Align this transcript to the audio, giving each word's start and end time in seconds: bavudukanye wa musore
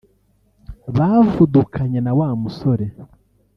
bavudukanye 0.97 1.99
wa 2.19 2.27
musore 2.41 2.85